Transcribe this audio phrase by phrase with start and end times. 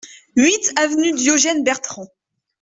[0.35, 2.07] huit avenue Diogène Bertrand